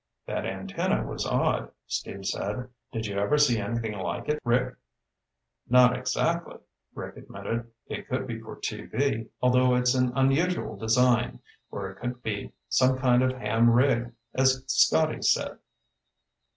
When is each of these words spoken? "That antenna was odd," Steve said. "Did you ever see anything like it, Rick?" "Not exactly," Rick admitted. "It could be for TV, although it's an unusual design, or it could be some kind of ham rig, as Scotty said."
"That 0.25 0.47
antenna 0.47 1.05
was 1.05 1.27
odd," 1.27 1.69
Steve 1.85 2.25
said. 2.25 2.69
"Did 2.91 3.05
you 3.05 3.19
ever 3.19 3.37
see 3.37 3.59
anything 3.59 3.91
like 3.91 4.27
it, 4.29 4.39
Rick?" 4.43 4.77
"Not 5.69 5.95
exactly," 5.95 6.57
Rick 6.95 7.17
admitted. 7.17 7.69
"It 7.85 8.07
could 8.09 8.25
be 8.25 8.39
for 8.39 8.55
TV, 8.55 9.29
although 9.43 9.75
it's 9.75 9.93
an 9.93 10.11
unusual 10.15 10.75
design, 10.75 11.39
or 11.69 11.91
it 11.91 11.97
could 11.99 12.23
be 12.23 12.51
some 12.67 12.97
kind 12.97 13.21
of 13.21 13.37
ham 13.37 13.69
rig, 13.69 14.11
as 14.33 14.63
Scotty 14.65 15.21
said." 15.21 15.59